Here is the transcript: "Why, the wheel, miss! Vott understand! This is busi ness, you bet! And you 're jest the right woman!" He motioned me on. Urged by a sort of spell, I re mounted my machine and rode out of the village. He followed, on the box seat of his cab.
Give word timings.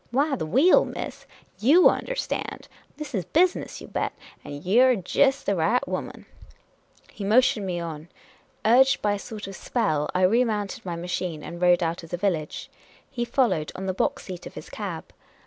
"Why, 0.09 0.35
the 0.35 0.47
wheel, 0.47 0.83
miss! 0.83 1.27
Vott 1.59 1.99
understand! 1.99 2.67
This 2.97 3.13
is 3.13 3.23
busi 3.23 3.55
ness, 3.57 3.81
you 3.81 3.87
bet! 3.87 4.13
And 4.43 4.65
you 4.65 4.81
're 4.83 4.95
jest 4.95 5.45
the 5.45 5.55
right 5.55 5.87
woman!" 5.87 6.25
He 7.13 7.23
motioned 7.23 7.67
me 7.67 7.79
on. 7.79 8.09
Urged 8.65 9.03
by 9.03 9.13
a 9.13 9.19
sort 9.19 9.45
of 9.45 9.55
spell, 9.55 10.09
I 10.15 10.23
re 10.23 10.43
mounted 10.43 10.83
my 10.87 10.95
machine 10.95 11.43
and 11.43 11.61
rode 11.61 11.83
out 11.83 12.01
of 12.01 12.09
the 12.09 12.17
village. 12.17 12.71
He 13.11 13.23
followed, 13.23 13.71
on 13.75 13.85
the 13.85 13.93
box 13.93 14.23
seat 14.23 14.47
of 14.47 14.55
his 14.55 14.71
cab. 14.71 15.13